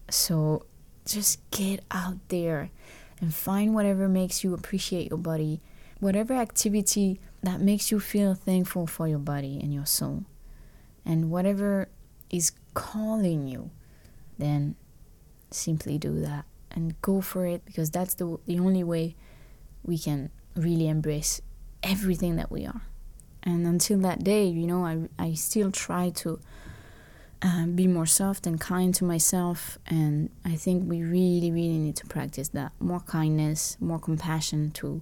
[0.09, 0.65] So
[1.05, 2.71] just get out there
[3.21, 5.61] and find whatever makes you appreciate your body,
[5.99, 10.25] whatever activity that makes you feel thankful for your body and your soul,
[11.05, 11.89] and whatever
[12.29, 13.71] is calling you,
[14.37, 14.75] then
[15.51, 19.15] simply do that and go for it because that's the, the only way
[19.83, 21.41] we can really embrace
[21.83, 22.81] everything that we are.
[23.43, 26.39] And until that day, you know, I, I still try to
[27.41, 29.77] uh, be more soft and kind to myself.
[29.85, 35.01] And I think we really, really need to practice that more kindness, more compassion to,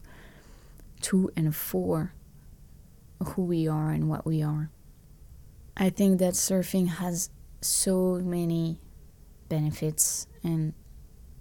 [1.01, 2.13] to and for
[3.23, 4.69] who we are and what we are.
[5.75, 7.29] I think that surfing has
[7.61, 8.79] so many
[9.49, 10.73] benefits and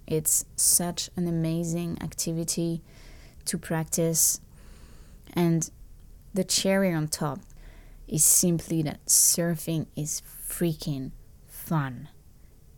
[0.07, 2.81] it's such an amazing activity
[3.45, 4.39] to practice
[5.33, 5.69] and
[6.33, 7.39] the cherry on top
[8.07, 11.11] is simply that surfing is freaking
[11.45, 12.09] fun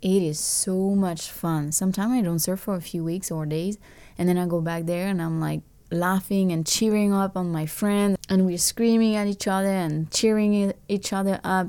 [0.02, 3.78] it is so much fun sometimes i don't surf for a few weeks or days
[4.18, 5.62] and then i go back there and i'm like
[5.92, 10.72] laughing and cheering up on my friend and we're screaming at each other and cheering
[10.88, 11.68] each other up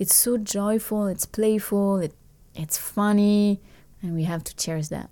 [0.00, 2.14] it's so joyful, it's playful, it,
[2.54, 3.60] it's funny,
[4.00, 5.10] and we have to cherish that.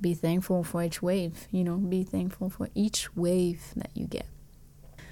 [0.00, 4.24] Be thankful for each wave, you know, be thankful for each wave that you get.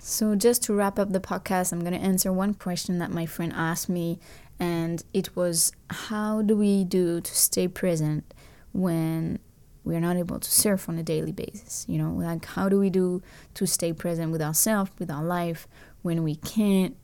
[0.08, 3.26] So, just to wrap up the podcast, I'm going to answer one question that my
[3.26, 4.18] friend asked me,
[4.58, 8.32] and it was how do we do to stay present
[8.72, 9.38] when
[9.84, 11.84] we're not able to surf on a daily basis?
[11.90, 13.20] You know, like how do we do
[13.52, 15.68] to stay present with ourselves, with our life,
[16.00, 16.96] when we can't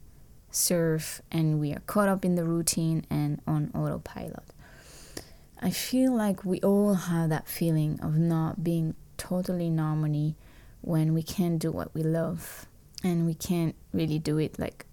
[0.50, 4.44] surf and we are caught up in the routine and on autopilot.
[5.61, 10.36] I feel like we all have that feeling of not being totally in harmony
[10.80, 12.66] when we can't do what we love
[13.05, 14.84] and we can't really do it like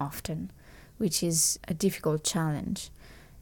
[0.00, 0.50] often,
[0.98, 2.90] which is a difficult challenge.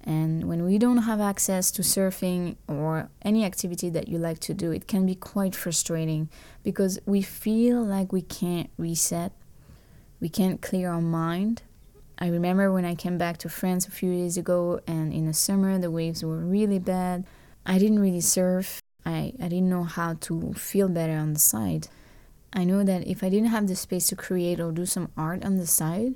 [0.05, 4.55] And when we don't have access to surfing or any activity that you like to
[4.55, 6.29] do, it can be quite frustrating
[6.63, 9.33] because we feel like we can't reset
[10.21, 11.63] we can't clear our mind.
[12.19, 15.35] I remember when I came back to France a few years ago, and in the
[15.35, 17.25] summer the waves were really bad.
[17.65, 18.83] I didn't really surf.
[19.07, 21.89] I, I didn't know how to feel better on the side.
[22.53, 25.45] I know that if I didn't have the space to create or do some art
[25.45, 26.15] on the side,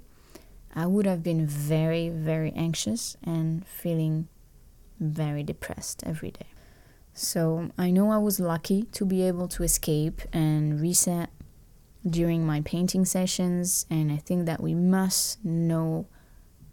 [0.74, 4.28] I would have been very, very anxious and feeling
[4.99, 6.47] very depressed every day.
[7.12, 11.30] So I know I was lucky to be able to escape and reset
[12.09, 16.07] during my painting sessions, and I think that we must know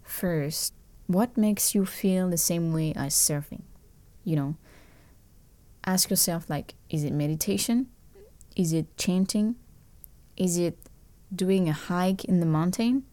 [0.02, 0.72] first
[1.06, 3.62] what makes you feel the same way as surfing.
[4.24, 4.56] You know,
[5.84, 7.88] ask yourself like, is it meditation?
[8.60, 9.56] Is it chanting?
[10.36, 10.76] Is it
[11.34, 13.04] doing a hike in the mountain?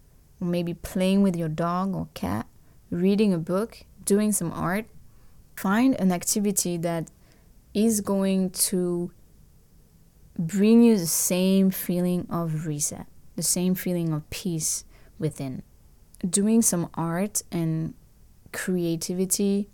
[0.42, 2.48] Or maybe playing with your dog or cat?
[2.92, 3.86] Reading a book?
[4.04, 4.88] Doing some art?
[5.56, 7.10] Find an activity that
[7.74, 9.14] is going to
[10.38, 14.84] bring you the same feeling of reset, the same feeling of peace
[15.18, 15.64] within.
[16.30, 17.94] Doing some art and
[18.52, 19.70] creativity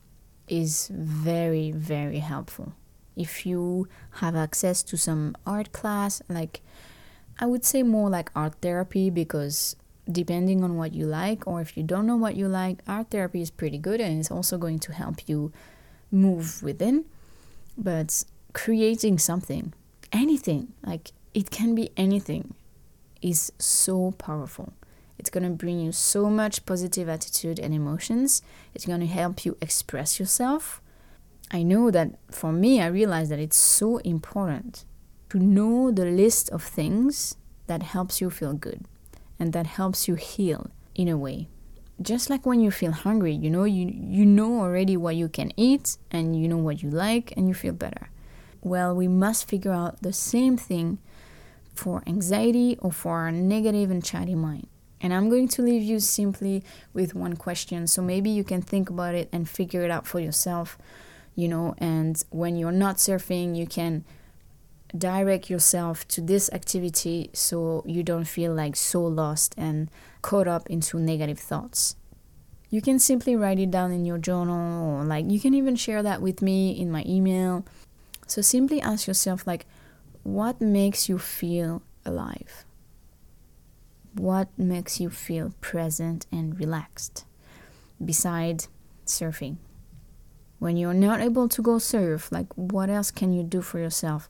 [0.47, 2.74] is very, very helpful.
[3.16, 3.88] If you
[4.22, 6.61] have access to some art class, like
[7.39, 9.76] I would say more like art therapy because
[10.11, 13.41] depending on what you like, or if you don't know what you like, art therapy
[13.41, 15.51] is pretty good and it's also going to help you
[16.11, 17.05] move within
[17.78, 19.74] but creating something,
[20.11, 22.53] anything, like it can be anything,
[23.22, 24.74] is so powerful.
[25.18, 28.41] It's going to bring you so much positive attitude and emotions.
[28.74, 30.82] It's going to help you express yourself.
[31.53, 34.83] I know that for me, I realize that it's so important
[35.29, 37.35] to know the list of things
[37.67, 38.85] that helps you feel good
[39.39, 41.47] and that helps you heal in a way
[42.01, 45.51] just like when you feel hungry, you know, you you know already what you can
[45.57, 48.09] eat and you know what you like and you feel better.
[48.61, 50.99] Well, we must figure out the same thing
[51.73, 54.67] for anxiety or for our negative and chatty mind.
[55.01, 57.87] And I'm going to leave you simply with one question.
[57.87, 60.77] So maybe you can think about it and figure it out for yourself,
[61.36, 64.05] you know, and when you're not surfing, you can
[64.95, 69.89] direct yourself to this activity so you don't feel like so lost and
[70.21, 71.95] caught up into negative thoughts.
[72.69, 76.03] You can simply write it down in your journal or like you can even share
[76.03, 77.65] that with me in my email.
[78.27, 79.65] So simply ask yourself like
[80.23, 82.65] what makes you feel alive?
[84.13, 87.25] What makes you feel present and relaxed
[88.03, 88.67] beside
[89.05, 89.57] surfing?
[90.64, 94.30] When you're not able to go surf, like what else can you do for yourself?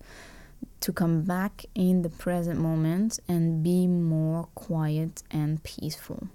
[0.80, 6.28] to come back in the present moment and be more quiet and peaceful.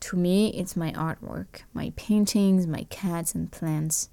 [0.00, 4.08] To me, it's my artwork, my paintings, my cats and plants.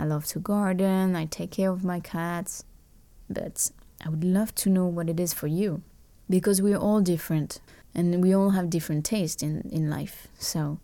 [0.00, 2.64] I love to garden, I take care of my cats,
[3.30, 3.70] but
[4.04, 5.82] I would love to know what it is for you
[6.28, 7.60] because we're all different
[7.94, 10.26] and we all have different tastes in, in life.
[10.38, 10.80] So,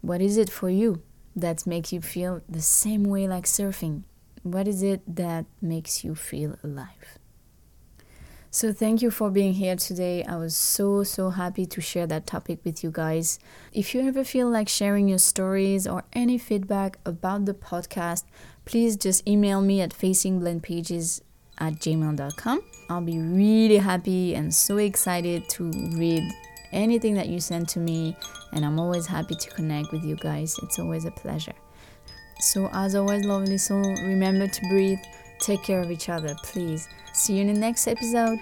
[0.00, 1.02] what is it for you
[1.36, 4.02] that makes you feel the same way like surfing?
[4.42, 7.18] What is it that makes you feel alive?
[8.50, 10.24] So, thank you for being here today.
[10.24, 13.38] I was so, so happy to share that topic with you guys.
[13.74, 18.24] If you ever feel like sharing your stories or any feedback about the podcast,
[18.64, 21.20] please just email me at facingblendpages
[21.58, 22.62] at gmail.com.
[22.88, 25.64] I'll be really happy and so excited to
[25.94, 26.22] read
[26.72, 28.16] anything that you send to me,
[28.52, 30.54] and I'm always happy to connect with you guys.
[30.62, 31.54] It's always a pleasure.
[32.40, 34.98] So, as always, lovely soul, remember to breathe,
[35.40, 36.88] take care of each other, please.
[37.12, 38.38] See you in the next episode.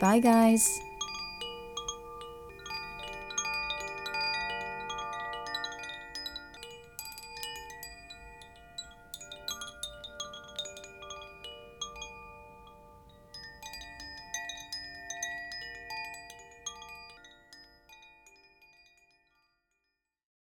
[0.00, 0.87] Bye, guys.